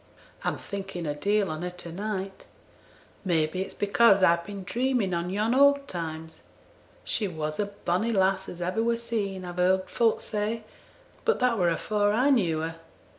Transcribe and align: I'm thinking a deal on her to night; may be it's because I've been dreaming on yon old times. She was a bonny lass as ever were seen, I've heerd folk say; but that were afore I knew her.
I'm 0.43 0.57
thinking 0.57 1.05
a 1.05 1.13
deal 1.13 1.51
on 1.51 1.61
her 1.61 1.69
to 1.69 1.91
night; 1.91 2.45
may 3.23 3.45
be 3.45 3.61
it's 3.61 3.75
because 3.75 4.23
I've 4.23 4.43
been 4.43 4.63
dreaming 4.63 5.13
on 5.13 5.29
yon 5.29 5.53
old 5.53 5.87
times. 5.87 6.41
She 7.03 7.27
was 7.27 7.59
a 7.59 7.67
bonny 7.67 8.09
lass 8.09 8.49
as 8.49 8.63
ever 8.63 8.81
were 8.81 8.97
seen, 8.97 9.45
I've 9.45 9.57
heerd 9.57 9.87
folk 9.91 10.19
say; 10.19 10.63
but 11.23 11.37
that 11.37 11.55
were 11.59 11.69
afore 11.69 12.13
I 12.13 12.31
knew 12.31 12.61
her. 12.61 12.77